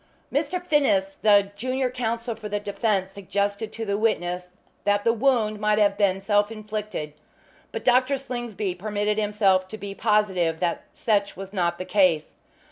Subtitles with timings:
[0.33, 0.59] Mr.
[0.59, 4.49] Finnis, the junior counsel for the defence, suggested to the witness
[4.83, 7.13] that the wound might have been self inflicted,
[7.71, 8.17] but Dr.
[8.17, 12.35] Slingsby permitted himself to be positive that such was not the case.